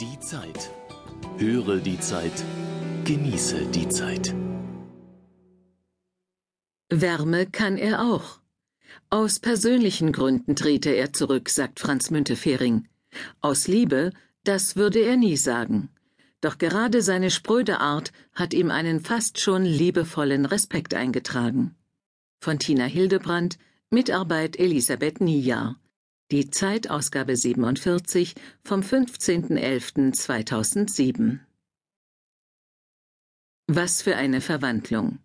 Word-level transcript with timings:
Die 0.00 0.18
Zeit. 0.18 0.72
Höre 1.38 1.76
die 1.76 2.00
Zeit. 2.00 2.44
Genieße 3.04 3.66
die 3.66 3.88
Zeit. 3.88 4.34
Wärme 6.90 7.46
kann 7.46 7.76
er 7.78 8.02
auch. 8.02 8.40
Aus 9.08 9.38
persönlichen 9.38 10.10
Gründen 10.10 10.56
trete 10.56 10.90
er 10.90 11.12
zurück, 11.12 11.48
sagt 11.48 11.78
Franz 11.78 12.10
Müntefering. 12.10 12.88
Aus 13.40 13.68
Liebe, 13.68 14.10
das 14.42 14.74
würde 14.74 14.98
er 14.98 15.16
nie 15.16 15.36
sagen. 15.36 15.90
Doch 16.40 16.58
gerade 16.58 17.00
seine 17.00 17.30
spröde 17.30 17.78
Art 17.78 18.10
hat 18.32 18.52
ihm 18.52 18.72
einen 18.72 18.98
fast 18.98 19.38
schon 19.38 19.64
liebevollen 19.64 20.44
Respekt 20.44 20.94
eingetragen. 20.94 21.76
Von 22.40 22.58
Tina 22.58 22.86
Hildebrand, 22.86 23.58
Mitarbeit 23.90 24.58
Elisabeth 24.58 25.20
Niejahr. 25.20 25.76
Die 26.30 26.48
Zeitausgabe 26.48 27.36
47 27.36 28.34
vom 28.64 28.80
15.11.2007. 28.80 31.40
Was 33.66 34.00
für 34.00 34.16
eine 34.16 34.40
Verwandlung. 34.40 35.18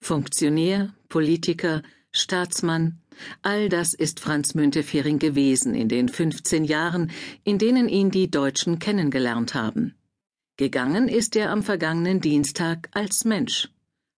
Funktionär, 0.00 0.94
Politiker, 1.10 1.82
Staatsmann, 2.10 3.02
all 3.42 3.68
das 3.68 3.92
ist 3.92 4.18
Franz 4.18 4.54
Müntefering 4.54 5.18
gewesen 5.18 5.74
in 5.74 5.90
den 5.90 6.08
15 6.08 6.64
Jahren, 6.64 7.10
in 7.44 7.58
denen 7.58 7.90
ihn 7.90 8.10
die 8.10 8.30
Deutschen 8.30 8.78
kennengelernt 8.78 9.54
haben. 9.54 9.94
Gegangen 10.56 11.08
ist 11.08 11.36
er 11.36 11.50
am 11.50 11.62
vergangenen 11.62 12.22
Dienstag 12.22 12.88
als 12.92 13.26
Mensch. 13.26 13.68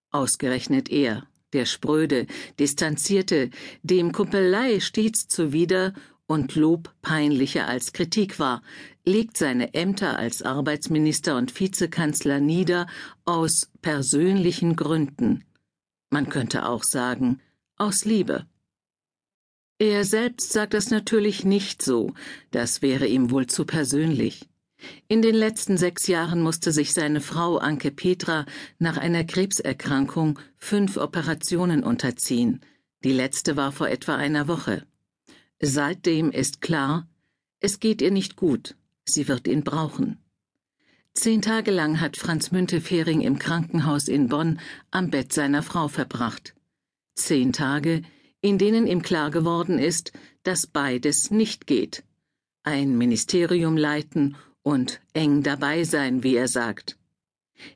Ausgerechnet 0.09 0.89
er, 0.89 1.27
der 1.51 1.65
spröde, 1.65 2.27
distanzierte, 2.59 3.49
dem 3.83 4.13
Kumpelei 4.13 4.79
stets 4.79 5.27
zuwider 5.27 5.93
und 6.29 6.53
Lob 6.53 6.93
peinlicher 7.01 7.67
als 7.67 7.91
Kritik 7.91 8.37
war, 8.37 8.61
legt 9.03 9.35
seine 9.35 9.73
Ämter 9.73 10.19
als 10.19 10.43
Arbeitsminister 10.43 11.35
und 11.35 11.59
Vizekanzler 11.59 12.39
nieder 12.39 12.85
aus 13.25 13.71
persönlichen 13.81 14.75
Gründen. 14.75 15.43
Man 16.11 16.29
könnte 16.29 16.67
auch 16.67 16.83
sagen, 16.83 17.41
aus 17.77 18.05
Liebe. 18.05 18.45
Er 19.79 20.05
selbst 20.05 20.53
sagt 20.53 20.75
das 20.75 20.91
natürlich 20.91 21.45
nicht 21.45 21.81
so, 21.81 22.13
das 22.51 22.83
wäre 22.83 23.07
ihm 23.07 23.31
wohl 23.31 23.47
zu 23.47 23.65
persönlich. 23.65 24.47
In 25.07 25.23
den 25.23 25.35
letzten 25.35 25.77
sechs 25.77 26.05
Jahren 26.05 26.41
musste 26.41 26.71
sich 26.71 26.93
seine 26.93 27.21
Frau 27.21 27.57
Anke 27.57 27.89
Petra 27.89 28.45
nach 28.77 28.97
einer 28.97 29.23
Krebserkrankung 29.23 30.37
fünf 30.57 30.95
Operationen 30.97 31.83
unterziehen. 31.83 32.61
Die 33.03 33.13
letzte 33.13 33.57
war 33.57 33.71
vor 33.71 33.89
etwa 33.89 34.15
einer 34.15 34.47
Woche. 34.47 34.85
Seitdem 35.61 36.31
ist 36.31 36.61
klar, 36.61 37.07
es 37.59 37.79
geht 37.79 38.01
ihr 38.01 38.11
nicht 38.11 38.37
gut, 38.37 38.75
sie 39.05 39.27
wird 39.27 39.47
ihn 39.47 39.63
brauchen. 39.63 40.17
Zehn 41.13 41.41
Tage 41.41 41.71
lang 41.71 41.99
hat 41.99 42.15
Franz 42.15 42.51
Müntefering 42.51 43.19
im 43.19 43.39
Krankenhaus 43.39 44.07
in 44.07 44.29
Bonn 44.29 44.61
am 44.89 45.09
Bett 45.09 45.33
seiner 45.33 45.61
Frau 45.61 45.89
verbracht. 45.89 46.55
Zehn 47.15 47.51
Tage, 47.51 48.03
in 48.39 48.57
denen 48.57 48.87
ihm 48.87 49.01
klar 49.01 49.31
geworden 49.31 49.79
ist, 49.79 50.13
dass 50.43 50.65
beides 50.65 51.29
nicht 51.29 51.67
geht. 51.67 52.03
Ein 52.63 52.97
Ministerium 52.97 53.75
leiten 53.75 54.37
und 54.61 55.01
eng 55.11 55.43
dabei 55.43 55.83
sein, 55.83 56.23
wie 56.23 56.35
er 56.35 56.47
sagt. 56.47 56.97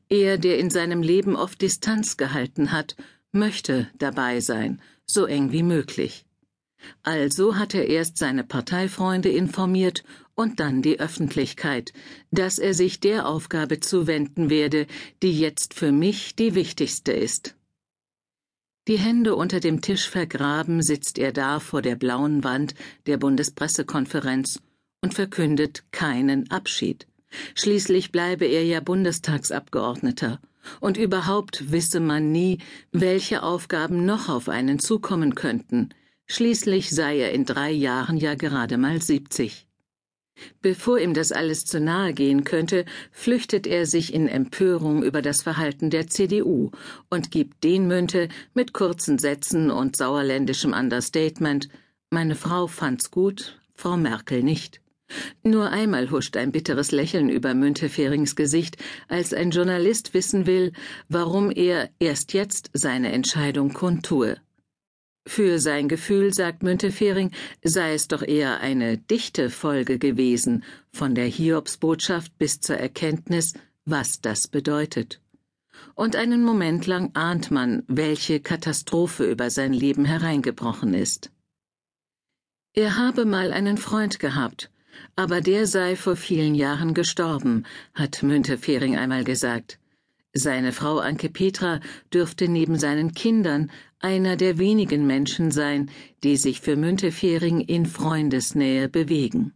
Er, 0.07 0.37
der 0.37 0.57
in 0.57 0.69
seinem 0.69 1.01
Leben 1.01 1.35
oft 1.35 1.61
Distanz 1.61 2.15
gehalten 2.15 2.71
hat, 2.71 2.95
möchte 3.33 3.89
dabei 3.97 4.39
sein, 4.39 4.81
so 5.05 5.25
eng 5.25 5.51
wie 5.51 5.63
möglich. 5.63 6.25
Also 7.03 7.55
hat 7.55 7.73
er 7.73 7.87
erst 7.87 8.17
seine 8.17 8.43
Parteifreunde 8.43 9.29
informiert 9.29 10.03
und 10.35 10.59
dann 10.59 10.81
die 10.81 10.99
Öffentlichkeit, 10.99 11.93
dass 12.31 12.59
er 12.59 12.73
sich 12.73 12.99
der 12.99 13.27
Aufgabe 13.27 13.79
zuwenden 13.79 14.49
werde, 14.49 14.87
die 15.21 15.37
jetzt 15.37 15.73
für 15.73 15.91
mich 15.91 16.35
die 16.35 16.55
wichtigste 16.55 17.11
ist. 17.11 17.55
Die 18.87 18.97
Hände 18.97 19.35
unter 19.35 19.59
dem 19.59 19.81
Tisch 19.81 20.09
vergraben 20.09 20.81
sitzt 20.81 21.17
er 21.17 21.31
da 21.31 21.59
vor 21.59 21.81
der 21.81 21.95
blauen 21.95 22.43
Wand 22.43 22.75
der 23.05 23.17
Bundespressekonferenz 23.17 24.59
und 25.01 25.13
verkündet 25.13 25.83
keinen 25.91 26.51
Abschied. 26.51 27.07
Schließlich 27.55 28.11
bleibe 28.11 28.45
er 28.45 28.63
ja 28.65 28.79
Bundestagsabgeordneter, 28.81 30.39
und 30.79 30.97
überhaupt 30.97 31.71
wisse 31.71 31.99
man 31.99 32.31
nie, 32.31 32.59
welche 32.91 33.43
Aufgaben 33.43 34.05
noch 34.05 34.29
auf 34.29 34.49
einen 34.49 34.79
zukommen 34.79 35.35
könnten, 35.35 35.89
schließlich 36.27 36.89
sei 36.89 37.19
er 37.19 37.31
in 37.31 37.45
drei 37.45 37.71
Jahren 37.71 38.17
ja 38.17 38.35
gerade 38.35 38.77
mal 38.77 39.01
siebzig. 39.01 39.67
Bevor 40.61 40.99
ihm 40.99 41.13
das 41.13 41.31
alles 41.31 41.65
zu 41.65 41.79
nahe 41.79 42.13
gehen 42.13 42.43
könnte, 42.43 42.85
flüchtet 43.11 43.67
er 43.67 43.85
sich 43.85 44.13
in 44.13 44.27
Empörung 44.27 45.03
über 45.03 45.21
das 45.21 45.43
Verhalten 45.43 45.89
der 45.89 46.07
CDU 46.07 46.71
und 47.09 47.29
gibt 47.29 47.63
den 47.63 47.87
Münte 47.87 48.29
mit 48.53 48.73
kurzen 48.73 49.19
Sätzen 49.19 49.69
und 49.69 49.95
sauerländischem 49.95 50.73
Understatement 50.73 51.69
Meine 52.09 52.35
Frau 52.35 52.67
fand's 52.67 53.11
gut, 53.11 53.59
Frau 53.75 53.95
Merkel 53.95 54.41
nicht. 54.41 54.81
Nur 55.43 55.69
einmal 55.69 56.09
huscht 56.09 56.37
ein 56.37 56.51
bitteres 56.51 56.91
Lächeln 56.91 57.29
über 57.29 57.53
Münteferings 57.53 58.35
Gesicht, 58.35 58.77
als 59.07 59.33
ein 59.33 59.51
Journalist 59.51 60.15
wissen 60.15 60.47
will, 60.47 60.71
warum 61.09 61.51
er 61.51 61.91
erst 61.99 62.33
jetzt 62.33 62.71
seine 62.73 63.11
Entscheidung 63.11 63.73
kundtue. 63.73 64.37
Für 65.25 65.59
sein 65.59 65.87
Gefühl, 65.87 66.33
sagt 66.33 66.63
Müntefering, 66.63 67.31
sei 67.63 67.93
es 67.93 68.07
doch 68.07 68.21
eher 68.21 68.59
eine 68.59 68.97
dichte 68.97 69.49
Folge 69.49 69.97
gewesen, 69.97 70.63
von 70.91 71.15
der 71.15 71.25
Hiobsbotschaft 71.25 72.37
bis 72.37 72.59
zur 72.59 72.77
Erkenntnis, 72.77 73.53
was 73.85 74.19
das 74.19 74.47
bedeutet. 74.47 75.21
Und 75.95 76.15
einen 76.15 76.43
Moment 76.43 76.87
lang 76.87 77.11
ahnt 77.13 77.51
man, 77.51 77.83
welche 77.87 78.39
Katastrophe 78.39 79.29
über 79.29 79.49
sein 79.49 79.73
Leben 79.73 80.05
hereingebrochen 80.05 80.93
ist. 80.93 81.31
Er 82.73 82.97
habe 82.97 83.25
mal 83.25 83.53
einen 83.53 83.77
Freund 83.77 84.19
gehabt, 84.19 84.71
aber 85.15 85.41
der 85.41 85.67
sei 85.67 85.95
vor 85.95 86.15
vielen 86.15 86.55
Jahren 86.55 86.93
gestorben, 86.93 87.65
hat 87.93 88.23
Müntefering 88.23 88.97
einmal 88.97 89.23
gesagt. 89.23 89.79
Seine 90.35 90.71
Frau 90.71 90.97
Anke 90.97 91.29
Petra 91.29 91.79
dürfte 92.11 92.47
neben 92.47 92.79
seinen 92.79 93.13
Kindern 93.13 93.69
einer 93.99 94.35
der 94.35 94.57
wenigen 94.57 95.05
Menschen 95.05 95.51
sein, 95.51 95.91
die 96.23 96.37
sich 96.37 96.59
für 96.59 96.75
Müntefering 96.75 97.61
in 97.61 97.85
Freundesnähe 97.85 98.89
bewegen. 98.89 99.53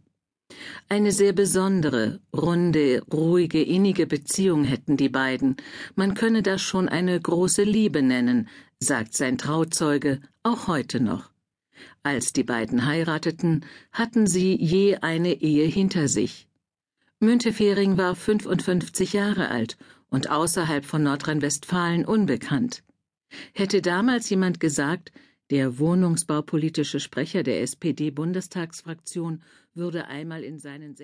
Eine 0.88 1.12
sehr 1.12 1.32
besondere, 1.32 2.20
runde, 2.34 3.02
ruhige, 3.12 3.60
innige 3.60 4.06
Beziehung 4.06 4.64
hätten 4.64 4.96
die 4.96 5.08
beiden. 5.08 5.56
Man 5.96 6.14
könne 6.14 6.42
das 6.42 6.62
schon 6.62 6.88
eine 6.88 7.20
große 7.20 7.64
Liebe 7.64 8.00
nennen, 8.00 8.48
sagt 8.78 9.14
sein 9.14 9.36
Trauzeuge, 9.36 10.20
auch 10.44 10.68
heute 10.68 11.00
noch. 11.00 11.30
Als 12.02 12.32
die 12.32 12.44
beiden 12.44 12.86
heirateten, 12.86 13.64
hatten 13.92 14.26
sie 14.26 14.56
je 14.56 14.96
eine 14.96 15.34
Ehe 15.34 15.66
hinter 15.66 16.08
sich. 16.08 16.47
Müntefering 17.20 17.98
war 17.98 18.14
55 18.14 19.12
Jahre 19.12 19.48
alt 19.48 19.76
und 20.08 20.30
außerhalb 20.30 20.84
von 20.84 21.02
Nordrhein-Westfalen 21.02 22.04
unbekannt. 22.04 22.84
Hätte 23.52 23.82
damals 23.82 24.30
jemand 24.30 24.60
gesagt, 24.60 25.10
der 25.50 25.80
wohnungsbaupolitische 25.80 27.00
Sprecher 27.00 27.42
der 27.42 27.62
SPD-Bundestagsfraktion 27.62 29.42
würde 29.74 30.06
einmal 30.06 30.44
in 30.44 30.60
seinen 30.60 30.94